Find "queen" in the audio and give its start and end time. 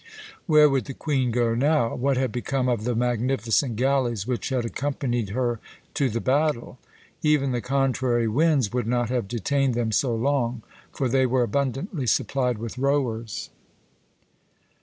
0.95-1.29